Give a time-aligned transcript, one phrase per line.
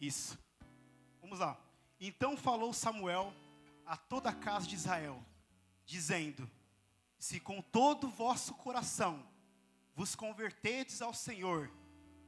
[0.00, 0.38] Isso.
[1.20, 1.58] Vamos lá.
[1.98, 3.32] Então falou Samuel
[3.84, 5.24] a toda a casa de Israel,
[5.84, 6.48] dizendo:
[7.18, 9.26] Se com todo o vosso coração
[9.94, 11.70] vos converterdes ao Senhor,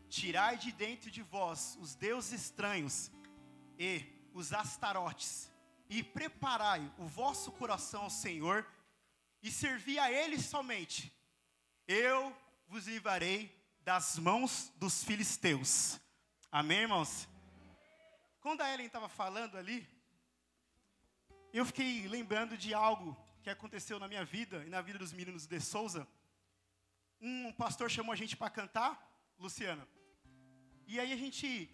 [0.09, 3.11] tirai de dentro de vós os deuses estranhos
[3.79, 5.51] e os astarotes,
[5.91, 8.67] e preparai o vosso coração ao Senhor,
[9.43, 11.13] e servi a Ele somente,
[11.87, 12.35] eu
[12.67, 15.99] vos livrarei das mãos dos filisteus.
[16.51, 17.29] Amém, irmãos?
[18.49, 19.87] Quando a Ellen estava falando ali,
[21.53, 23.11] eu fiquei lembrando de algo
[23.43, 26.09] que aconteceu na minha vida e na vida dos meninos de Souza.
[27.21, 28.93] Um pastor chamou a gente para cantar,
[29.39, 29.87] Luciana.
[30.87, 31.69] E aí a gente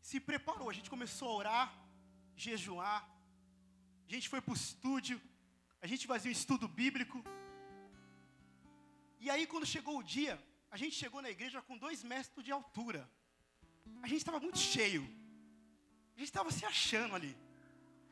[0.00, 1.66] se preparou, a gente começou a orar,
[2.34, 3.00] jejuar.
[4.06, 5.20] A gente foi para o estúdio,
[5.82, 7.22] a gente fazia um estudo bíblico.
[9.20, 12.50] E aí quando chegou o dia, a gente chegou na igreja com dois metros de
[12.50, 13.06] altura.
[14.02, 15.06] A gente estava muito cheio.
[16.18, 17.36] A gente estava se achando ali.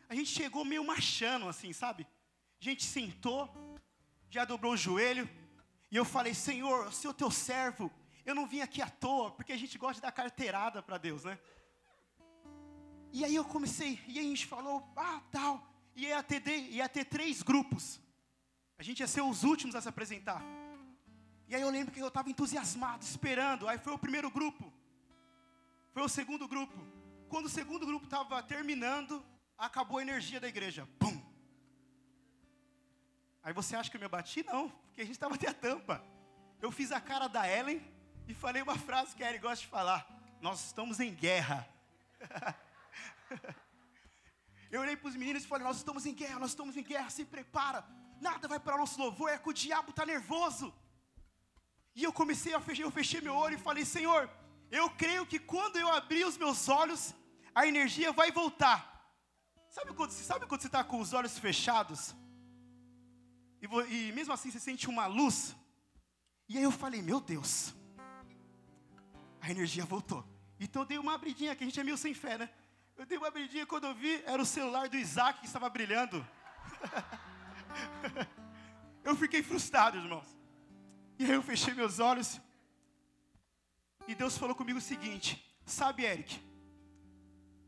[0.09, 2.07] A gente chegou meio marchando assim, sabe?
[2.61, 3.53] A gente sentou,
[4.31, 5.29] já dobrou o joelho.
[5.91, 7.91] E eu falei, Senhor, se o teu servo,
[8.25, 11.25] eu não vim aqui à toa, porque a gente gosta de dar carteirada para Deus,
[11.25, 11.37] né?
[13.13, 15.69] E aí eu comecei, e a gente falou, ah, tal.
[15.97, 18.01] E ia ter, ia ter três grupos.
[18.79, 20.45] A gente ia ser os últimos a se apresentar.
[21.49, 23.67] E aí eu lembro que eu estava entusiasmado, esperando.
[23.67, 24.73] Aí foi o primeiro grupo.
[25.93, 26.96] Foi o segundo grupo.
[27.29, 29.25] Quando o segundo grupo estava terminando,
[29.59, 30.89] acabou a energia da igreja.
[30.99, 31.21] Pum!
[33.43, 34.45] Aí você acha que eu me abati?
[34.45, 36.05] Não, porque a gente estava até a tampa.
[36.61, 37.81] Eu fiz a cara da Ellen
[38.27, 40.07] e falei uma frase que a Ellen gosta de falar:
[40.41, 41.69] Nós estamos em guerra.
[44.71, 47.11] eu olhei para os meninos e falei: Nós estamos em guerra, nós estamos em guerra,
[47.11, 47.85] se prepara.
[48.21, 50.75] Nada vai para o nosso louvor, é que o diabo está nervoso.
[51.95, 54.29] E eu comecei a fechar, eu fechei meu olho e falei: Senhor,
[54.71, 57.15] eu creio que quando eu abrir os meus olhos,
[57.55, 58.97] a energia vai voltar.
[59.69, 62.15] Sabe quando, sabe quando você está com os olhos fechados?
[63.61, 65.55] E, e mesmo assim você sente uma luz?
[66.49, 67.75] E aí eu falei: Meu Deus,
[69.41, 70.25] a energia voltou.
[70.59, 72.51] Então eu dei uma abridinha, que a gente é meio sem fé, né?
[72.97, 76.27] Eu dei uma abridinha quando eu vi, era o celular do Isaac que estava brilhando.
[79.05, 80.27] eu fiquei frustrado, irmãos.
[81.19, 82.41] E aí eu fechei meus olhos.
[84.09, 86.41] E Deus falou comigo o seguinte: Sabe, Eric,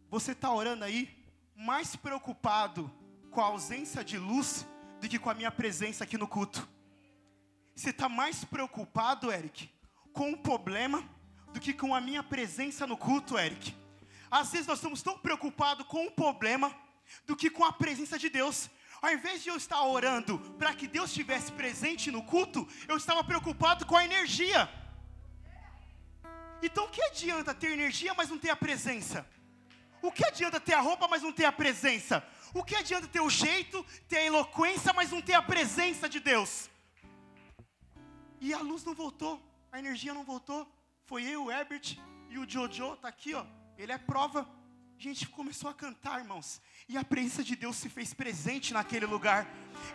[0.09, 1.09] você está orando aí
[1.56, 2.91] mais preocupado
[3.31, 4.65] com a ausência de luz
[5.00, 6.69] do que com a minha presença aqui no culto.
[7.75, 9.69] Você está mais preocupado, Eric,
[10.12, 11.03] com o problema
[11.53, 13.75] do que com a minha presença no culto, Eric.
[14.31, 16.72] Às vezes nós estamos tão preocupados com o problema
[17.26, 18.70] do que com a presença de Deus.
[19.00, 23.25] Ao invés de eu estar orando para que Deus estivesse presente no culto, eu estava
[23.25, 24.69] preocupado com a energia.
[26.62, 29.26] Então o que adianta ter energia, mas não ter a presença?
[30.02, 32.24] O que adianta ter a roupa, mas não ter a presença?
[32.54, 36.20] O que adianta ter o jeito, ter a eloquência, mas não ter a presença de
[36.20, 36.70] Deus?
[38.41, 39.42] E a luz não voltou,
[39.72, 40.66] a energia não voltou.
[41.04, 41.98] Foi eu, o Herbert
[42.30, 43.44] e o Jojo, tá aqui, ó.
[43.76, 44.48] Ele é prova.
[44.98, 49.06] A gente começou a cantar, irmãos, e a presença de Deus se fez presente naquele
[49.06, 49.46] lugar.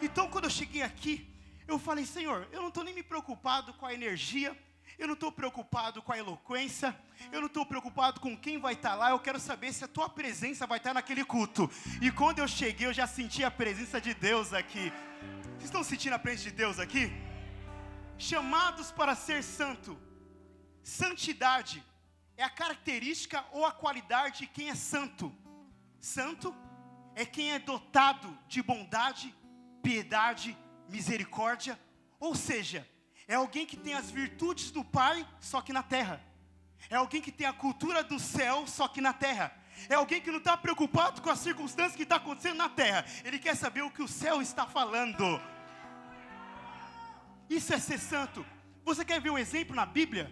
[0.01, 1.29] Então, quando eu cheguei aqui,
[1.67, 4.57] eu falei, Senhor, eu não estou nem me preocupado com a energia,
[4.97, 6.95] eu não estou preocupado com a eloquência,
[7.31, 9.87] eu não estou preocupado com quem vai estar tá lá, eu quero saber se a
[9.87, 11.69] tua presença vai estar tá naquele culto.
[12.01, 14.91] E quando eu cheguei, eu já senti a presença de Deus aqui.
[15.53, 17.11] Vocês estão sentindo a presença de Deus aqui?
[18.17, 19.97] Chamados para ser santo,
[20.83, 21.83] santidade
[22.37, 25.33] é a característica ou a qualidade de quem é santo.
[25.99, 26.53] Santo
[27.15, 29.33] é quem é dotado de bondade,
[29.81, 30.57] piedade,
[30.89, 31.79] misericórdia,
[32.19, 32.87] ou seja,
[33.27, 36.21] é alguém que tem as virtudes do Pai, só que na terra.
[36.89, 39.55] É alguém que tem a cultura do céu, só que na terra.
[39.89, 43.05] É alguém que não está preocupado com as circunstâncias que está acontecendo na terra.
[43.23, 45.41] Ele quer saber o que o céu está falando.
[47.49, 48.45] Isso é ser santo.
[48.83, 50.31] Você quer ver um exemplo na Bíblia?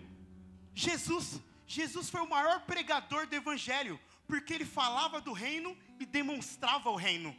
[0.74, 1.42] Jesus
[1.72, 3.98] Jesus foi o maior pregador do evangelho,
[4.28, 7.34] porque ele falava do reino e demonstrava o reino.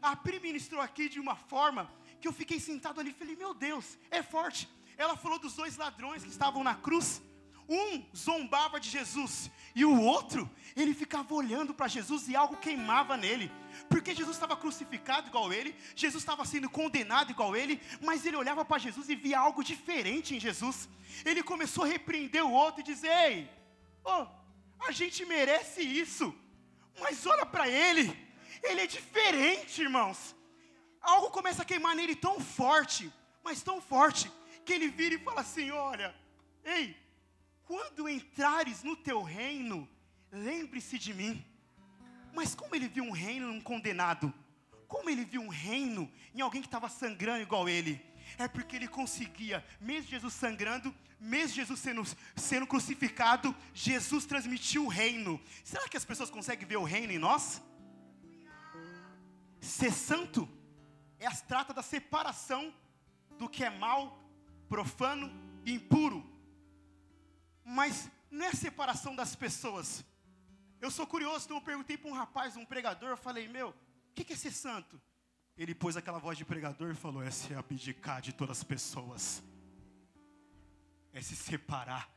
[0.00, 3.52] A Pri ministrou aqui de uma forma que eu fiquei sentado ali e falei: Meu
[3.52, 4.66] Deus, é forte.
[4.96, 7.22] Ela falou dos dois ladrões que estavam na cruz.
[7.68, 13.16] Um zombava de Jesus e o outro, ele ficava olhando para Jesus e algo queimava
[13.16, 13.50] nele.
[13.88, 18.64] Porque Jesus estava crucificado igual ele, Jesus estava sendo condenado igual ele, mas ele olhava
[18.64, 20.88] para Jesus e via algo diferente em Jesus.
[21.24, 23.56] Ele começou a repreender o outro e dizer: Ei,
[24.08, 24.24] Oh,
[24.78, 26.32] a gente merece isso.
[27.00, 28.16] Mas olha para ele.
[28.62, 30.34] Ele é diferente, irmãos.
[31.00, 34.30] Algo começa a queimar nele tão forte, mas tão forte,
[34.66, 36.14] que ele vira e fala assim: Olha,
[36.64, 36.96] ei,
[37.64, 39.88] quando entrares no teu reino,
[40.30, 41.44] lembre-se de mim.
[42.34, 44.32] Mas como ele viu um reino num condenado?
[44.86, 48.04] Como ele viu um reino em alguém que estava sangrando igual ele?
[48.36, 52.02] É porque ele conseguia, mesmo Jesus sangrando, mesmo Jesus sendo,
[52.34, 55.40] sendo crucificado, Jesus transmitiu o reino.
[55.64, 57.62] Será que as pessoas conseguem ver o reino em nós?
[59.60, 60.48] Ser santo
[61.18, 62.74] é as trata da separação
[63.38, 64.25] do que é mal,
[64.68, 65.30] profano
[65.64, 66.24] e impuro.
[67.64, 70.04] Mas não é separação das pessoas.
[70.80, 73.74] Eu sou curioso, então eu perguntei para um rapaz, um pregador, eu falei, meu, o
[74.14, 75.00] que é ser santo?
[75.56, 79.42] Ele pôs aquela voz de pregador e falou: é abdicar de todas as pessoas,
[81.12, 82.10] é se separar.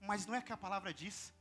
[0.00, 1.32] Mas não é que a palavra diz,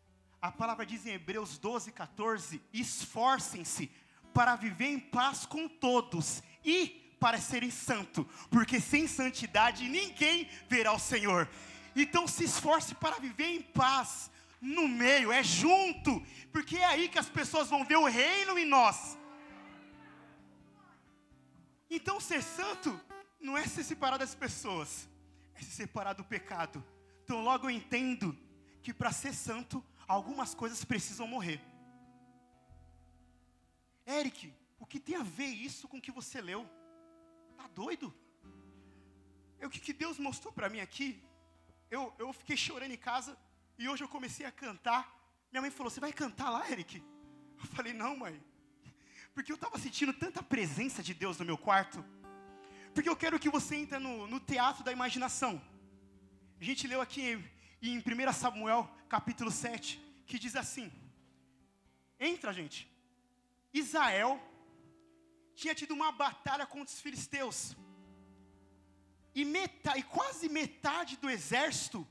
[0.41, 3.89] a palavra diz em Hebreus 12, 14: esforcem-se
[4.33, 10.91] para viver em paz com todos e para serem santo, porque sem santidade ninguém verá
[10.91, 11.47] o Senhor.
[11.95, 16.19] Então se esforce para viver em paz, no meio, é junto,
[16.51, 19.19] porque é aí que as pessoas vão ver o reino em nós.
[21.91, 22.99] Então ser santo
[23.39, 25.07] não é se separar das pessoas,
[25.53, 26.83] é se separar do pecado.
[27.23, 28.35] Então logo eu entendo
[28.81, 31.61] que para ser santo, algumas coisas precisam morrer.
[34.07, 36.67] Eric, o que tem a ver isso com o que você leu?
[37.73, 38.13] Doido?
[39.59, 41.21] É o que, que Deus mostrou para mim aqui.
[41.89, 43.37] Eu, eu fiquei chorando em casa
[43.77, 45.01] e hoje eu comecei a cantar.
[45.51, 47.03] Minha mãe falou: Você vai cantar lá, Eric?
[47.59, 48.41] Eu falei: Não, mãe.
[49.33, 52.03] Porque eu estava sentindo tanta presença de Deus no meu quarto.
[52.93, 55.61] Porque eu quero que você entre no, no teatro da imaginação.
[56.59, 57.21] A gente leu aqui
[57.81, 60.91] em, em 1 Samuel, capítulo 7, que diz assim:
[62.19, 62.89] Entra, gente.
[63.73, 64.39] Israel
[65.55, 67.75] tinha tido uma batalha contra os filisteus.
[69.33, 72.07] E, metade, e quase metade do exército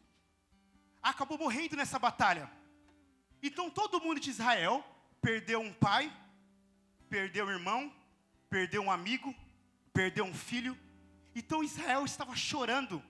[1.02, 2.50] acabou morrendo nessa batalha.
[3.42, 4.84] Então todo mundo de Israel
[5.20, 6.12] perdeu um pai,
[7.08, 7.92] perdeu um irmão,
[8.48, 9.34] perdeu um amigo,
[9.92, 10.78] perdeu um filho.
[11.34, 13.02] Então Israel estava chorando.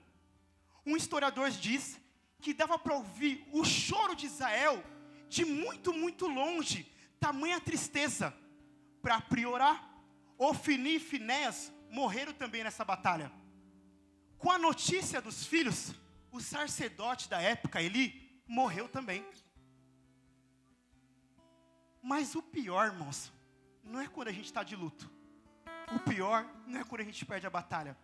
[0.85, 1.99] Um historiador diz
[2.39, 4.83] que dava para ouvir o choro de Israel
[5.29, 8.33] de muito, muito longe, tamanha tristeza
[9.01, 9.90] para priorar.
[10.43, 13.31] Ofni e Finéas morreram também nessa batalha.
[14.39, 15.93] Com a notícia dos filhos,
[16.31, 19.23] o sacerdote da época, Eli, morreu também.
[22.01, 23.31] Mas o pior, irmãos,
[23.83, 25.11] não é quando a gente está de luto.
[25.93, 27.95] O pior não é quando a gente perde a batalha.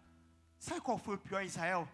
[0.59, 1.89] Sabe qual foi o pior em Israel?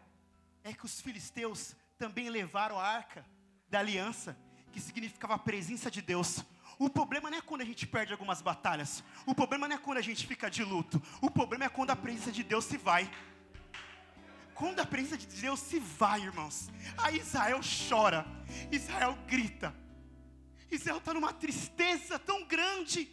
[0.62, 3.25] É que os filisteus também levaram a arca
[3.69, 4.38] da aliança,
[4.74, 6.44] que significava a presença de Deus.
[6.80, 9.04] O problema não é quando a gente perde algumas batalhas.
[9.25, 11.02] O problema não é quando a gente fica de luto.
[11.22, 13.10] O problema é quando a presença de Deus se vai.
[14.56, 17.60] Quando a presença de Deus se vai, irmãos, aí Israel
[17.90, 18.25] chora,
[18.72, 19.75] Israel grita,
[20.70, 23.10] Israel está numa tristeza tão grande,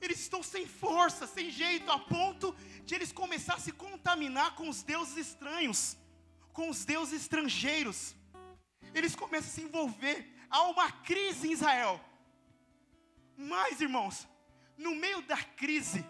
[0.00, 2.54] eles estão sem força, sem jeito, a ponto
[2.84, 5.96] de eles começar a se contaminar com os deuses estranhos,
[6.52, 8.14] com os deuses estrangeiros.
[8.94, 11.98] Eles começam a se envolver, há uma crise em Israel.
[13.36, 14.28] Mas, irmãos,
[14.76, 16.04] no meio da crise,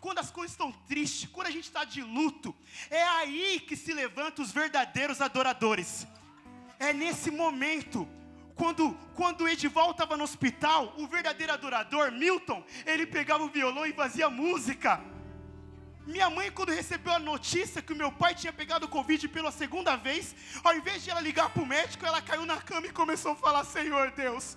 [0.00, 2.54] quando as coisas estão tristes, quando a gente está de luto,
[2.90, 6.06] é aí que se levantam os verdadeiros adoradores.
[6.78, 8.06] É nesse momento,
[8.54, 13.86] quando, quando o Edival estava no hospital, o verdadeiro adorador, Milton, ele pegava o violão
[13.86, 15.02] e fazia música.
[16.06, 19.96] Minha mãe, quando recebeu a notícia que o meu pai tinha pegado Covid pela segunda
[19.96, 23.32] vez, ao invés de ela ligar para o médico, ela caiu na cama e começou
[23.32, 24.56] a falar: Senhor Deus,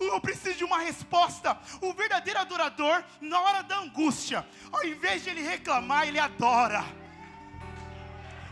[0.00, 1.56] eu preciso de uma resposta.
[1.80, 6.84] O verdadeiro adorador, na hora da angústia, ao invés de ele reclamar, ele adora.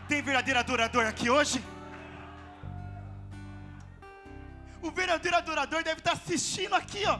[0.07, 1.61] Tem verdadeiro adorador aqui hoje?
[4.81, 7.19] O verdadeiro adorador deve estar assistindo aqui, ó.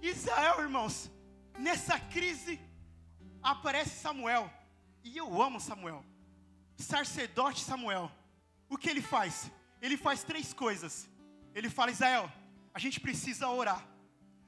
[0.00, 1.10] Israel, irmãos,
[1.58, 2.58] nessa crise
[3.42, 4.50] aparece Samuel.
[5.02, 6.04] E eu amo Samuel.
[6.76, 8.10] Sacerdote Samuel.
[8.68, 9.50] O que ele faz?
[9.80, 11.08] Ele faz três coisas.
[11.54, 12.30] Ele fala: Israel,
[12.72, 13.86] a gente precisa orar,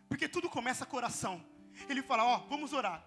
[0.08, 1.44] porque tudo começa com oração.
[1.88, 3.04] Ele fala: Ó, oh, vamos orar.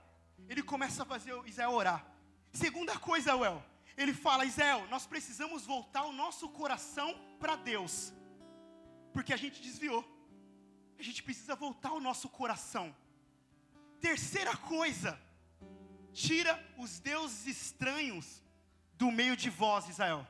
[0.49, 2.05] Ele começa a fazer Israel orar.
[2.51, 3.63] Segunda coisa, Uel,
[3.97, 8.13] ele fala: Israel, nós precisamos voltar o nosso coração para Deus,
[9.13, 10.03] porque a gente desviou.
[10.97, 12.95] A gente precisa voltar o nosso coração.
[13.99, 15.19] Terceira coisa,
[16.15, 18.41] tira os deuses estranhos
[18.93, 20.25] do meio de vós, Israel.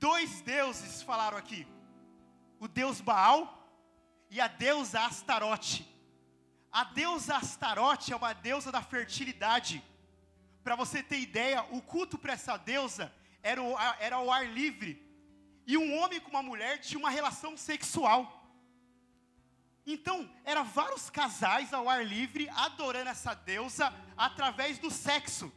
[0.00, 1.66] Dois deuses falaram aqui
[2.58, 3.40] o deus Baal
[4.30, 5.86] e a deusa Astarote.
[6.72, 9.84] A deusa Astarote é uma deusa da fertilidade.
[10.64, 13.12] Para você ter ideia, o culto para essa deusa
[13.42, 15.06] era o, era o ar livre.
[15.66, 18.34] e um homem com uma mulher tinham uma relação sexual.
[19.86, 25.52] Então, eram vários casais ao ar livre adorando essa deusa através do sexo.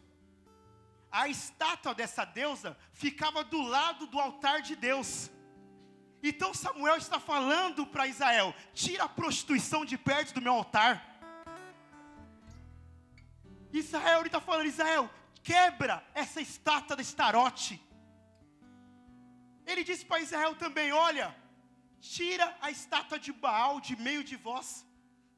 [1.11, 5.29] A estátua dessa deusa ficava do lado do altar de Deus.
[6.23, 11.07] Então Samuel está falando para Israel: tira a prostituição de perto do meu altar.
[13.73, 15.09] Israel, ele está falando: Israel,
[15.43, 17.81] quebra essa estátua de Starote.
[19.65, 21.35] Ele disse para Israel também: olha,
[21.99, 24.85] tira a estátua de Baal de meio de vós.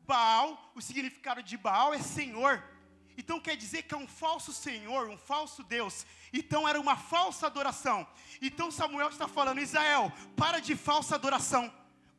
[0.01, 2.72] Baal, o significado de Baal é Senhor.
[3.17, 6.05] Então quer dizer que é um falso Senhor, um falso Deus.
[6.31, 8.07] Então era uma falsa adoração.
[8.41, 11.71] Então Samuel está falando: Israel, para de falsa adoração,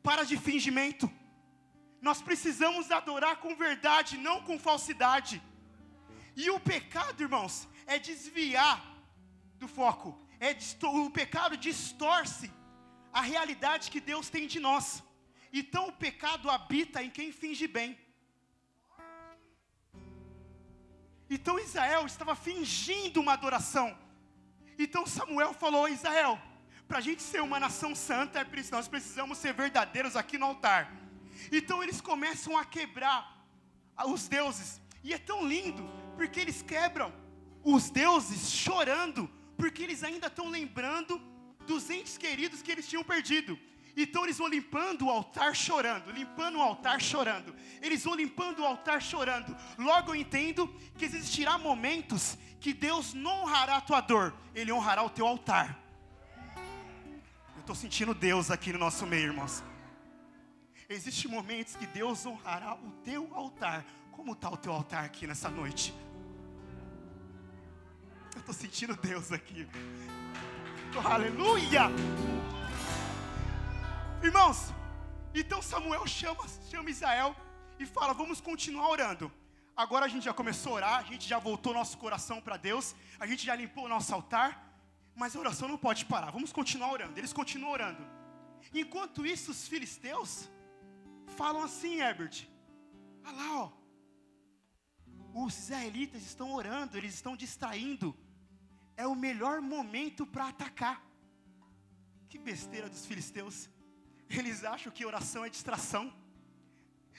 [0.03, 1.11] para de fingimento.
[2.01, 5.43] Nós precisamos adorar com verdade, não com falsidade.
[6.37, 8.85] E o pecado, irmãos, é desviar
[9.59, 10.21] do foco.
[10.41, 12.53] É o pecado distorce
[13.13, 15.03] a realidade que Deus tem de nós.
[15.53, 17.97] Então o pecado habita em quem finge bem.
[21.35, 23.88] Então Israel estava fingindo uma adoração.
[24.79, 26.41] Então Samuel falou Israel:
[26.87, 30.83] para a gente ser uma nação santa, é nós precisamos ser verdadeiros aqui no altar.
[31.50, 33.21] Então eles começam a quebrar
[34.07, 34.81] os deuses.
[35.03, 35.83] E é tão lindo,
[36.17, 37.12] porque eles quebram
[37.64, 41.21] os deuses chorando, porque eles ainda estão lembrando
[41.67, 43.59] dos entes queridos que eles tinham perdido.
[43.97, 47.55] Então eles vão limpando o altar chorando, limpando o altar chorando.
[47.81, 49.57] Eles vão limpando o altar chorando.
[49.79, 55.03] Logo eu entendo que existirá momentos que Deus não honrará a tua dor, Ele honrará
[55.03, 55.79] o teu altar.
[57.55, 59.63] Eu estou sentindo Deus aqui no nosso meio, irmãos.
[60.89, 63.85] Existem momentos que Deus honrará o teu altar.
[64.11, 65.95] Como está o teu altar aqui nessa noite?
[68.35, 69.69] Eu estou sentindo Deus aqui.
[71.05, 71.91] Aleluia!
[74.28, 74.73] Irmãos,
[75.35, 77.37] então Samuel chama, chama Israel
[77.78, 79.31] e fala: vamos continuar orando.
[79.76, 82.95] Agora a gente já começou a orar, a gente já voltou nosso coração para Deus,
[83.21, 84.49] a gente já limpou o nosso altar,
[85.14, 87.21] mas a oração não pode parar, vamos continuar orando.
[87.21, 88.02] Eles continuam orando.
[88.73, 90.49] Enquanto isso, os filisteus
[91.37, 92.49] falam assim, Herbert:
[93.26, 93.73] olha lá, ó,
[95.45, 98.16] os israelitas estão orando, eles estão distraindo,
[98.97, 100.99] é o melhor momento para atacar.
[102.31, 103.69] Que besteira dos filisteus.
[104.28, 106.12] Eles acham que oração é distração.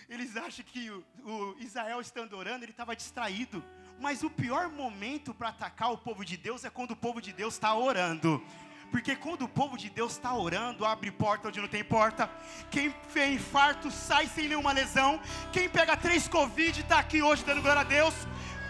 [0.09, 3.63] Eles acham que o, o Israel estando orando, ele estava distraído.
[3.99, 7.31] Mas o pior momento para atacar o povo de Deus é quando o povo de
[7.31, 8.43] Deus está orando.
[8.91, 12.29] Porque quando o povo de Deus está orando, abre porta onde não tem porta.
[12.69, 15.19] Quem fez infarto sai sem nenhuma lesão.
[15.51, 18.13] Quem pega três Covid está aqui hoje dando glória a Deus.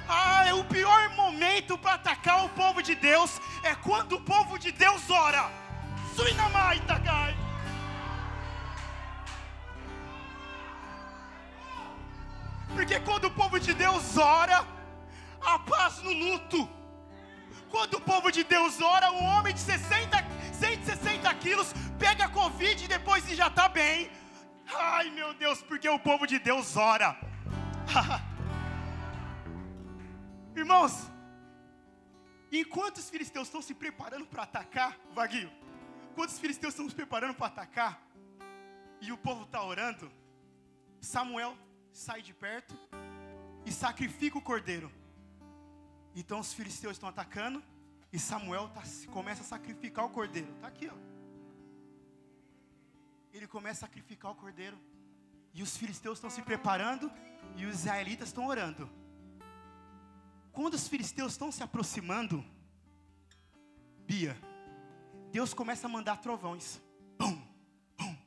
[0.08, 4.58] Ah, é o pior momento para atacar o povo de Deus é quando o povo
[4.58, 5.52] de Deus ora.
[6.16, 6.80] Suinamai,
[12.86, 14.64] Porque quando o povo de Deus ora,
[15.42, 16.70] há paz no luto.
[17.68, 20.16] Quando o povo de Deus ora, um homem de 60,
[20.54, 24.12] 160 quilos pega Covid e depois já está bem.
[24.72, 27.18] Ai meu Deus, porque o povo de Deus ora.
[30.56, 31.10] Irmãos,
[32.52, 35.52] enquanto os filisteus estão se preparando para atacar, Vaguinho,
[36.12, 38.00] enquanto os filisteus estão se preparando para atacar,
[39.02, 40.12] e o povo está orando,
[41.02, 41.58] Samuel
[41.96, 42.76] sai de perto
[43.66, 44.92] e sacrifica o cordeiro.
[46.14, 47.64] Então os filisteus estão atacando
[48.12, 50.52] e Samuel tá, começa a sacrificar o cordeiro.
[50.56, 50.98] Está aqui, ó.
[53.34, 54.78] Ele começa a sacrificar o cordeiro.
[55.54, 57.10] E os filisteus estão se preparando
[57.56, 58.90] e os israelitas estão orando.
[60.52, 62.44] Quando os filisteus estão se aproximando,
[64.06, 64.38] Bia,
[65.32, 66.82] Deus começa a mandar trovões.
[67.18, 67.42] Pum,
[67.96, 68.18] pum.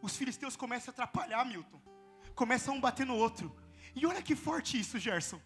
[0.00, 1.91] Os filisteus começam a atrapalhar Milton
[2.34, 3.54] começam um bater no outro.
[3.94, 5.40] E olha que forte isso, Gerson.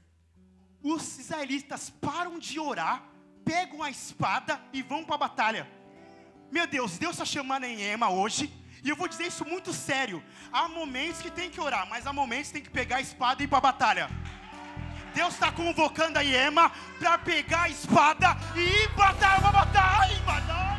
[0.83, 3.02] Os israelitas param de orar,
[3.45, 5.69] pegam a espada e vão para a batalha.
[6.50, 8.52] Meu Deus, Deus está chamando em Ema hoje.
[8.85, 10.23] E eu vou dizer isso muito sério.
[10.52, 13.43] Há momentos que tem que orar, mas há momentos que tem que pegar a espada
[13.43, 14.11] e ir para a batalha.
[15.12, 20.76] Deus está convocando a Iema para pegar a espada e ir batalha, batalha, batalha.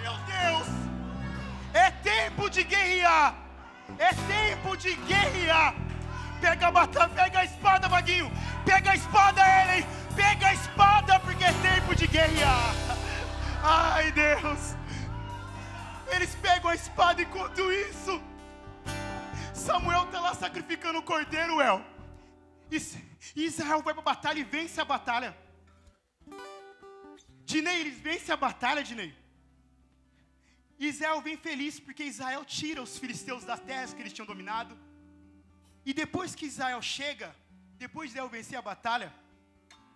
[0.00, 0.68] Meu Deus,
[1.74, 3.34] é tempo de guerrear.
[3.98, 5.74] É tempo de guerrear.
[6.40, 8.30] Pega a batalha, pega a espada, Vaguinho.
[8.64, 9.86] Pega a espada, Ellen.
[10.16, 12.74] Pega a espada, porque é tempo de guerrear.
[13.62, 14.74] Ai, Deus.
[16.08, 18.20] Eles pegam a espada enquanto isso.
[19.54, 21.84] Samuel está lá sacrificando o cordeiro, El.
[23.36, 25.36] Israel vai para a batalha e vence a batalha.
[27.44, 29.14] Dinei, eles vencem a batalha, Dinei.
[30.86, 34.76] Israel vem feliz porque Israel tira os filisteus das terras que eles tinham dominado.
[35.84, 37.34] E depois que Israel chega,
[37.76, 39.12] depois de Israel vencer a batalha,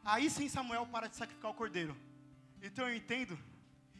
[0.05, 1.97] aí sim Samuel para de sacrificar o cordeiro.
[2.63, 3.39] Então eu entendo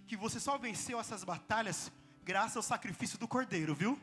[0.07, 1.91] que você só venceu essas batalhas
[2.25, 3.99] graças ao sacrifício do cordeiro, viu?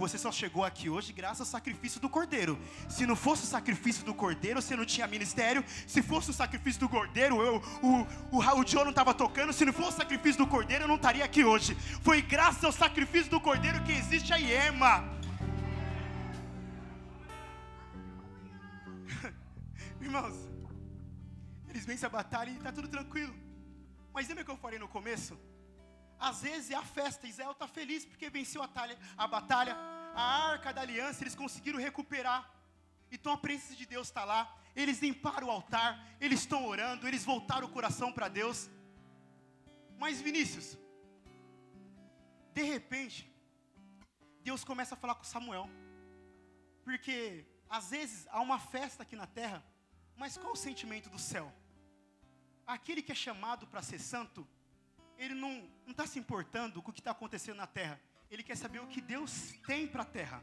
[0.00, 2.58] Você só chegou aqui hoje graças ao sacrifício do cordeiro.
[2.88, 5.62] Se não fosse o sacrifício do cordeiro, você não tinha ministério.
[5.86, 9.52] Se fosse o sacrifício do cordeiro, eu, o, o, o Joe não estava tocando.
[9.52, 11.74] Se não fosse o sacrifício do cordeiro, eu não estaria aqui hoje.
[12.02, 15.04] Foi graças ao sacrifício do cordeiro que existe a IEMA.
[20.00, 20.34] Irmãos,
[21.68, 23.34] eles vencem a batalha e está tudo tranquilo.
[24.14, 25.38] Mas lembra que eu falei no começo?
[26.20, 29.74] Às vezes é a festa, Israel está feliz porque venceu a, talha, a batalha,
[30.14, 32.48] a arca da aliança, eles conseguiram recuperar.
[33.10, 37.24] Então a presença de Deus está lá, eles limparam o altar, eles estão orando, eles
[37.24, 38.68] voltaram o coração para Deus.
[39.98, 40.78] Mas Vinícius,
[42.52, 43.30] de repente,
[44.42, 45.68] Deus começa a falar com Samuel,
[46.84, 49.64] porque às vezes há uma festa aqui na terra,
[50.16, 51.50] mas qual o sentimento do céu?
[52.66, 54.46] Aquele que é chamado para ser santo,
[55.20, 58.00] ele não está se importando com o que está acontecendo na terra.
[58.30, 60.42] Ele quer saber o que Deus tem para a terra.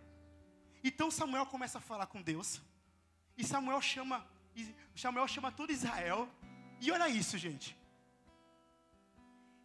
[0.84, 2.62] Então Samuel começa a falar com Deus.
[3.36, 4.24] E Samuel chama,
[4.96, 6.30] Samuel chama todo Israel.
[6.80, 7.76] E olha isso, gente.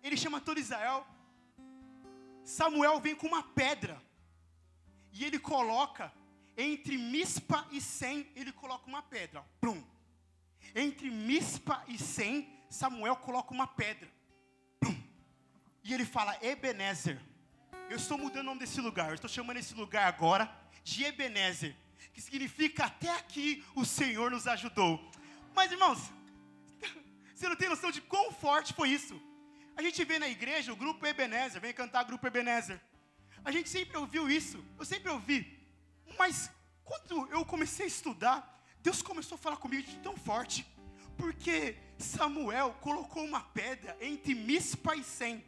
[0.02, 1.06] Ele chama todo Israel.
[2.42, 4.02] Samuel vem com uma pedra.
[5.12, 6.10] E ele coloca
[6.56, 9.40] entre Mispa e Sem, ele coloca uma pedra.
[9.40, 9.84] Ó, plum.
[10.74, 14.10] Entre Mispa e Sem, Samuel coloca uma pedra.
[15.84, 17.20] E ele fala Ebenezer.
[17.90, 19.08] Eu estou mudando o nome desse lugar.
[19.08, 20.50] Eu estou chamando esse lugar agora
[20.84, 21.76] de Ebenezer,
[22.12, 25.10] que significa até aqui o Senhor nos ajudou.
[25.54, 25.98] Mas irmãos,
[27.34, 29.20] você não tem noção de quão forte foi isso.
[29.76, 32.80] A gente vê na igreja o grupo Ebenezer, vem cantar grupo Ebenezer.
[33.44, 35.58] A gente sempre ouviu isso, eu sempre ouvi.
[36.18, 36.50] Mas
[36.84, 40.66] quando eu comecei a estudar, Deus começou a falar comigo de tão forte,
[41.16, 45.44] porque Samuel colocou uma pedra entre Mispa e Sem.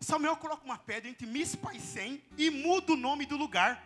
[0.00, 3.82] Samuel coloca uma pedra entre Mispa e Sem e muda o nome do lugar.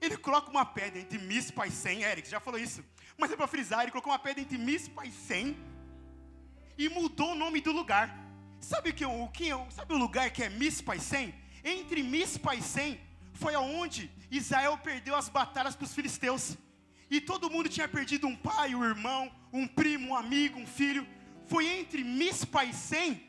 [0.00, 2.84] Ele coloca uma pedra entre Mispa e Sem, Eric já falou isso.
[3.16, 5.56] Mas é para frisar, ele colocou uma pedra entre Mispa e Sem
[6.78, 8.16] e mudou o nome do lugar.
[8.60, 11.34] Sabe que, o que sabe o lugar que é Mispa e Sem?
[11.64, 13.00] Entre Mispa e Sem
[13.34, 16.56] foi aonde Israel perdeu as batalhas para os filisteus.
[17.10, 21.06] E todo mundo tinha perdido um pai, um irmão, um primo, um amigo, um filho.
[21.46, 23.27] Foi entre Mispa e Sem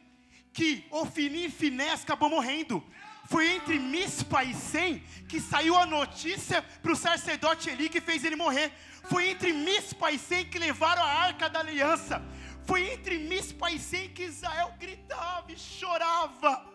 [0.54, 2.84] que Ofini e Finés acabou morrendo.
[3.26, 8.24] Foi entre Mispa e Sem que saiu a notícia para o sacerdote Eli que fez
[8.24, 8.72] ele morrer.
[9.10, 12.22] Foi entre Mispa e Sem que levaram a arca da aliança.
[12.66, 16.68] Foi entre Mispa e Sem que Israel gritava e chorava.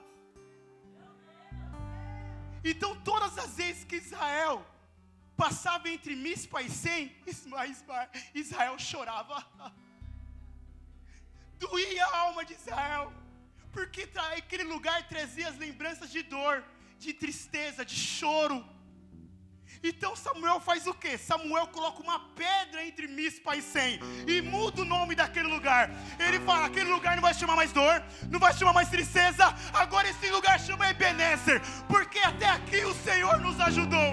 [2.65, 4.65] Então, todas as vezes que Israel
[5.37, 7.15] passava entre Mispa e Sem,
[8.35, 9.45] Israel chorava.
[11.59, 13.13] Doía a alma de Israel
[13.75, 14.09] porque
[14.39, 16.63] aquele lugar trazia as lembranças de dor,
[16.99, 18.65] de tristeza, de choro.
[19.83, 21.19] Então Samuel faz o que?
[21.19, 25.91] Samuel coloca uma pedra entre Mispa e Sem e muda o nome daquele lugar.
[26.19, 30.09] Ele fala: aquele lugar não vai chamar mais dor, não vai chamar mais tristeza, agora
[30.09, 34.11] esse lugar chama Ebenezer, porque até aqui o Senhor nos ajudou.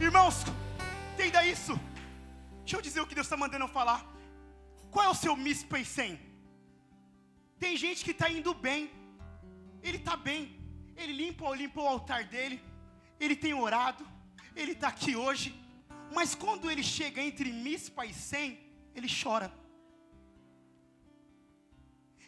[0.00, 0.44] Irmãos,
[1.14, 1.80] entenda isso.
[2.60, 4.13] Deixa eu dizer o que Deus está mandando eu falar.
[4.94, 6.12] Qual é o seu mispacem?
[7.62, 8.82] Tem gente que está indo bem,
[9.82, 10.42] ele está bem,
[10.96, 12.62] ele limpa, limpou o altar dele,
[13.18, 14.06] ele tem orado,
[14.54, 15.48] ele está aqui hoje,
[16.16, 18.48] mas quando ele chega entre mispa e sem,
[18.94, 19.52] ele chora.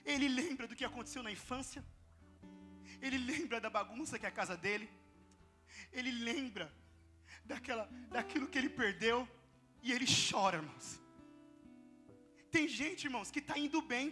[0.05, 1.85] Ele lembra do que aconteceu na infância,
[3.01, 4.91] ele lembra da bagunça que é a casa dele,
[5.93, 6.67] ele lembra
[7.45, 9.19] daquela, daquilo que ele perdeu,
[9.85, 11.06] e ele chora, irmãos.
[12.57, 14.07] Tem gente, irmãos, que está indo bem,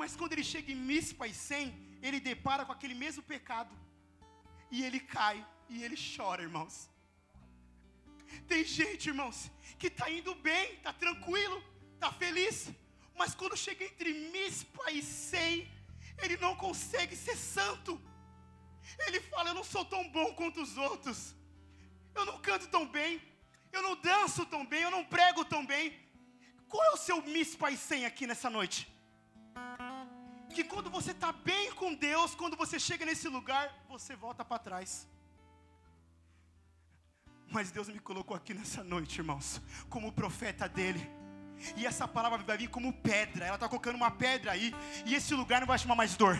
[0.00, 1.64] mas quando ele chega em Mispa e Sem,
[2.06, 3.72] ele depara com aquele mesmo pecado,
[4.74, 5.38] e ele cai,
[5.68, 6.74] e ele chora, irmãos.
[8.50, 9.38] Tem gente, irmãos,
[9.78, 11.58] que está indo bem, está tranquilo,
[11.94, 12.70] está feliz,
[13.18, 15.70] mas quando chega entre Mispa e Sem,
[16.22, 18.00] ele não consegue ser santo.
[19.06, 21.20] Ele fala: Eu não sou tão bom quanto os outros,
[22.14, 23.20] eu não canto tão bem,
[23.76, 25.43] eu não danço tão bem, eu não prego
[27.14, 28.92] seu Miss Pai 100 aqui nessa noite?
[30.54, 34.58] Que quando você está bem com Deus, quando você chega nesse lugar, você volta para
[34.58, 35.06] trás.
[37.50, 41.08] Mas Deus me colocou aqui nessa noite, irmãos, como profeta dele.
[41.76, 43.46] E essa palavra vai vir como pedra.
[43.46, 44.74] Ela está colocando uma pedra aí.
[45.06, 46.36] E esse lugar não vai chamar mais dor.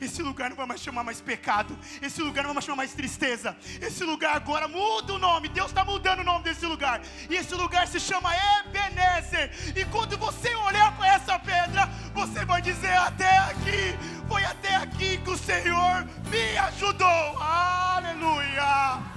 [0.00, 1.78] Esse lugar não vai mais chamar mais pecado.
[2.00, 3.56] Esse lugar não vai mais chamar mais tristeza.
[3.80, 5.48] Esse lugar agora muda o nome.
[5.48, 7.00] Deus está mudando o nome desse lugar.
[7.30, 9.50] E esse lugar se chama Ebenezer.
[9.76, 13.96] E quando você olhar para essa pedra, você vai dizer: Até aqui,
[14.28, 17.42] foi até aqui que o Senhor me ajudou.
[17.42, 19.16] Aleluia.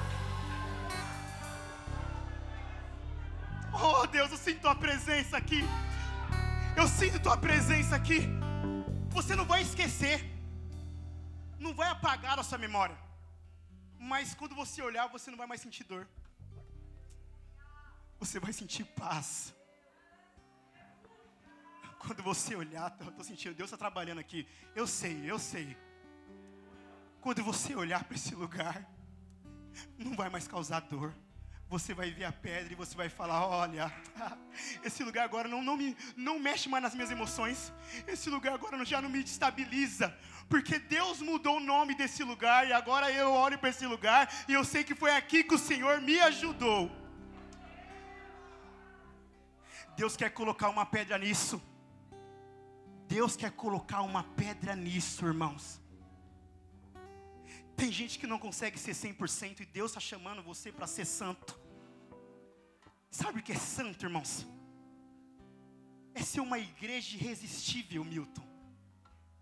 [3.81, 5.63] Oh Deus, eu sinto tua presença aqui.
[6.75, 8.27] Eu sinto tua presença aqui.
[9.09, 10.28] Você não vai esquecer,
[11.59, 12.97] não vai apagar a sua memória.
[13.97, 16.07] Mas quando você olhar, você não vai mais sentir dor.
[18.19, 19.53] Você vai sentir paz.
[21.99, 24.47] Quando você olhar, eu estou sentindo, Deus está trabalhando aqui.
[24.73, 25.77] Eu sei, eu sei.
[27.21, 28.89] Quando você olhar para esse lugar,
[29.97, 31.13] não vai mais causar dor
[31.69, 33.93] você vai ver a pedra e você vai falar: olha,
[34.83, 37.71] esse lugar agora não, não, me, não mexe mais nas minhas emoções,
[38.07, 40.17] esse lugar agora já não me destabiliza,
[40.49, 44.53] porque Deus mudou o nome desse lugar e agora eu olho para esse lugar e
[44.53, 46.91] eu sei que foi aqui que o Senhor me ajudou.
[49.95, 51.61] Deus quer colocar uma pedra nisso.
[53.05, 55.81] Deus quer colocar uma pedra nisso, irmãos.
[57.75, 61.58] Tem gente que não consegue ser 100% e Deus está chamando você para ser santo.
[63.09, 64.47] Sabe o que é santo, irmãos?
[66.13, 68.47] É ser uma igreja irresistível, Milton.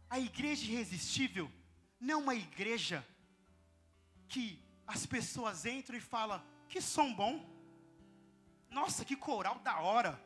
[0.10, 1.51] A igreja irresistível
[1.99, 3.06] não é uma igreja
[4.27, 7.45] que as pessoas entram e falam: que som bom,
[8.69, 10.21] nossa, que coral da hora.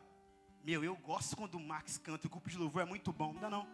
[0.64, 3.34] Meu, eu gosto quando o Max canta, o grupo de louvor é muito bom.
[3.34, 3.68] Não, não.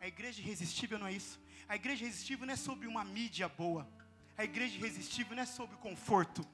[0.00, 1.40] A igreja irresistível não é isso.
[1.68, 3.88] A igreja irresistível não é sobre uma mídia boa.
[4.36, 6.46] A igreja irresistível não é sobre conforto.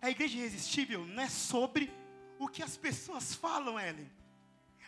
[0.00, 1.92] A igreja irresistível não é sobre
[2.38, 4.10] o que as pessoas falam, Ellen.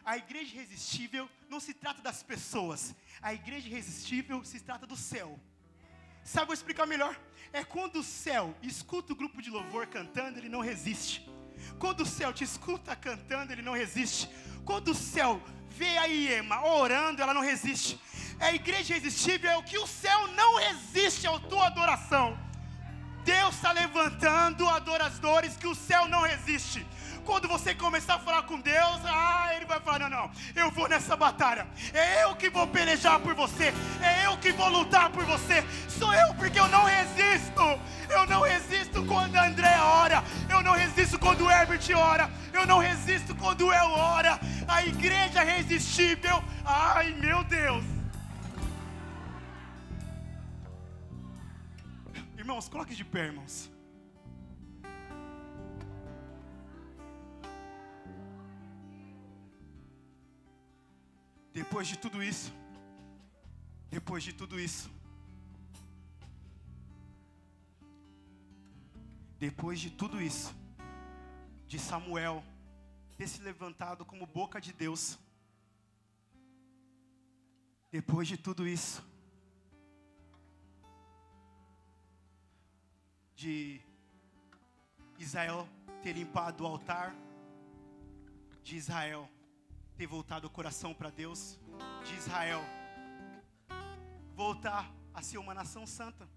[0.05, 2.95] A igreja irresistível não se trata das pessoas.
[3.21, 5.39] A igreja irresistível se trata do céu.
[6.25, 7.19] Sabe, vou explicar melhor.
[7.53, 11.29] É quando o céu escuta o grupo de louvor cantando, ele não resiste.
[11.79, 14.29] Quando o céu te escuta cantando, ele não resiste.
[14.65, 18.01] Quando o céu vê a Iema orando, ela não resiste.
[18.41, 22.48] A igreja irresistível é o que o céu não resiste à tua adoração.
[23.25, 26.87] Deus está levantando adoradores que o céu não resiste.
[27.25, 30.89] Quando você começar a falar com Deus, ah, Ele vai falar: não, não, eu vou
[30.89, 31.67] nessa batalha.
[31.93, 33.75] É eu que vou pelejar por você.
[34.01, 35.63] É eu que vou lutar por você.
[35.89, 37.63] Sou eu, porque eu não resisto.
[38.09, 40.25] Eu não resisto quando a André ora.
[40.49, 42.31] Eu não resisto quando o Herbert ora.
[42.51, 44.41] Eu não resisto quando El ora.
[44.67, 46.43] A igreja é irresistível.
[46.65, 47.98] Ai, meu Deus.
[52.49, 53.71] Irmãos, coloque de pé, irmãos.
[61.53, 62.51] Depois de tudo isso,
[63.91, 64.91] depois de tudo isso,
[69.39, 70.57] depois de tudo isso,
[71.67, 72.43] de Samuel
[73.19, 75.19] ter se levantado como boca de Deus,
[77.91, 79.07] depois de tudo isso,
[83.39, 83.81] de
[85.17, 85.69] Israel
[86.03, 87.15] ter limpado o altar,
[88.65, 89.31] de Israel
[89.97, 91.57] ter voltado o coração para Deus,
[92.05, 92.61] de Israel
[94.35, 96.29] voltar a ser uma nação santa.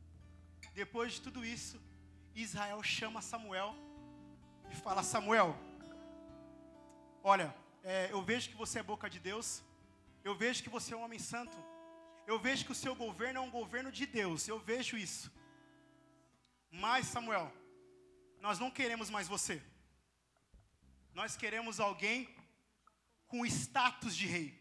[0.76, 1.82] Depois de tudo isso,
[2.36, 3.74] Israel chama Samuel
[4.70, 5.58] e fala: Samuel,
[7.24, 7.52] olha,
[7.84, 9.64] é, eu vejo que você é boca de Deus,
[10.24, 11.58] eu vejo que você é um homem santo,
[12.28, 15.32] eu vejo que o seu governo é um governo de Deus, eu vejo isso.
[16.72, 17.52] Mas, Samuel,
[18.40, 19.62] nós não queremos mais você.
[21.14, 22.34] Nós queremos alguém
[23.28, 24.58] com status de rei,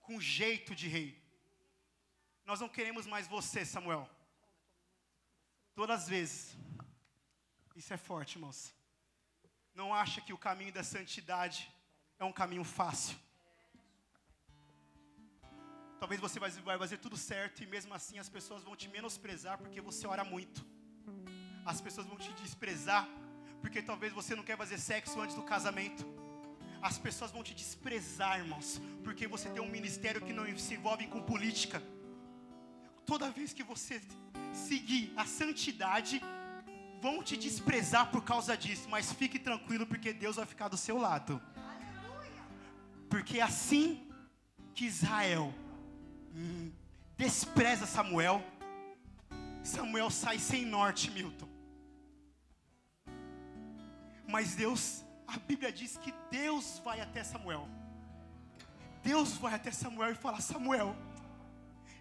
[0.00, 1.22] com jeito de rei.
[2.44, 4.08] Nós não queremos mais você, Samuel.
[5.74, 6.56] Todas as vezes.
[7.76, 8.74] Isso é forte, irmãos.
[9.74, 11.72] Não acha que o caminho da santidade
[12.18, 13.16] é um caminho fácil.
[16.00, 19.80] Talvez você vai fazer tudo certo e mesmo assim as pessoas vão te menosprezar porque
[19.80, 20.75] você ora muito
[21.64, 23.08] as pessoas vão te desprezar,
[23.60, 26.06] porque talvez você não quer fazer sexo antes do casamento.
[26.80, 31.06] As pessoas vão te desprezar, irmãos, porque você tem um ministério que não se envolve
[31.06, 31.82] com política.
[33.04, 34.00] Toda vez que você
[34.52, 36.22] seguir a santidade,
[37.00, 40.98] vão te desprezar por causa disso, mas fique tranquilo, porque Deus vai ficar do seu
[40.98, 41.40] lado.
[43.08, 44.06] Porque assim
[44.74, 45.54] que Israel
[46.34, 46.70] hum,
[47.16, 48.44] despreza Samuel,
[49.66, 51.48] Samuel sai sem norte, Milton.
[54.26, 57.68] Mas Deus A Bíblia diz que Deus vai até Samuel.
[59.02, 60.96] Deus vai até Samuel e fala: Samuel,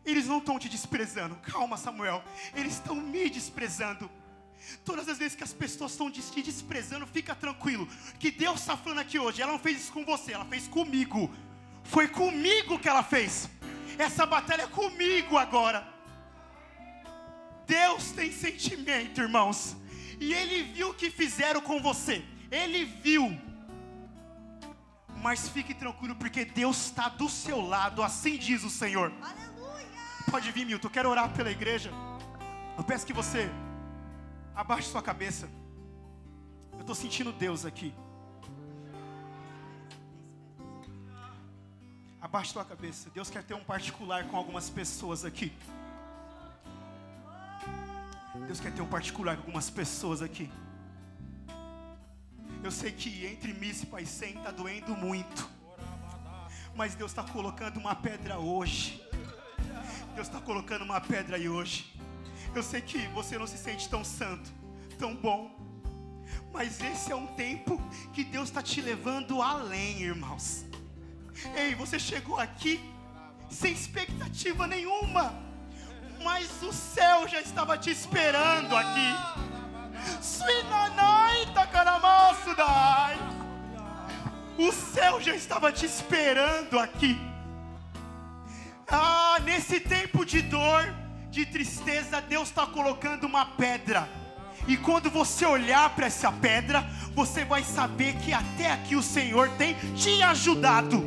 [0.05, 1.35] eles não estão te desprezando.
[1.37, 2.23] Calma, Samuel.
[2.53, 4.09] Eles estão me desprezando.
[4.83, 7.87] Todas as vezes que as pessoas estão te desprezando, fica tranquilo.
[8.19, 9.41] Que Deus está falando aqui hoje.
[9.41, 11.33] Ela não fez isso com você, ela fez comigo.
[11.83, 13.49] Foi comigo que ela fez.
[13.97, 15.94] Essa batalha é comigo agora.
[17.65, 19.75] Deus tem sentimento, irmãos.
[20.19, 22.23] E Ele viu o que fizeram com você.
[22.51, 23.39] Ele viu.
[25.21, 29.11] Mas fique tranquilo, porque Deus está do seu lado, assim diz o Senhor.
[29.21, 29.87] Aleluia!
[30.29, 31.91] Pode vir, Milton, eu quero orar pela igreja.
[32.77, 33.49] Eu peço que você
[34.53, 35.49] abaixe sua cabeça.
[36.73, 37.93] Eu estou sentindo Deus aqui.
[42.21, 43.09] Abaixe sua cabeça.
[43.11, 45.53] Deus quer ter um particular com algumas pessoas aqui.
[48.45, 50.49] Deus quer ter um particular com algumas pessoas aqui.
[52.63, 55.47] Eu sei que entre Miss e Pai Sem está doendo muito.
[56.75, 59.01] Mas Deus está colocando uma pedra hoje.
[60.15, 61.93] Deus está colocando uma pedra aí hoje.
[62.55, 64.51] Eu sei que você não se sente tão santo,
[64.97, 65.53] tão bom.
[66.51, 67.77] Mas esse é um tempo
[68.13, 70.65] que Deus está te levando além, irmãos.
[71.55, 72.79] Ei, você chegou aqui
[73.49, 75.44] sem expectativa nenhuma
[76.25, 79.09] mas o céu já estava te esperando aqui.
[84.57, 87.15] O céu já estava te esperando aqui.
[88.87, 90.91] Ah, nesse tempo de dor,
[91.29, 94.09] de tristeza, Deus está colocando uma pedra.
[94.67, 96.83] E quando você olhar para essa pedra,
[97.13, 100.97] você vai saber que até aqui o Senhor tem te ajudado.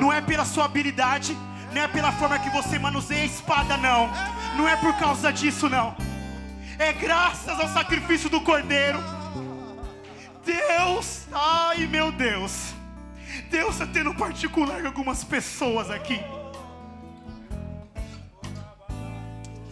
[0.00, 1.36] Não é pela sua habilidade,
[1.72, 4.10] não é pela forma que você manuseia a espada, não.
[4.56, 5.96] Não é por causa disso, não.
[6.78, 8.98] É graças ao sacrifício do Cordeiro.
[10.44, 12.74] Deus, ai meu Deus.
[13.50, 16.20] Deus está tendo particular algumas pessoas aqui.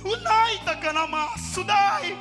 [0.03, 2.17] Unai Takanamasu, dai.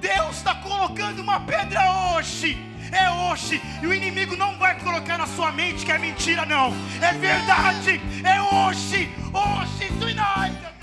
[0.00, 1.80] Deus está colocando uma pedra
[2.14, 3.60] hoje é hoje.
[3.82, 6.72] E o inimigo não vai colocar na sua mente que é mentira, não.
[7.00, 10.81] É verdade, é hoje, hoje, tonight.